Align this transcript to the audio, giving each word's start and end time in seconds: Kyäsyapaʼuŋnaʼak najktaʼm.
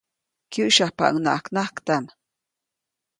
Kyäsyapaʼuŋnaʼak 0.51 1.45
najktaʼm. 1.53 2.05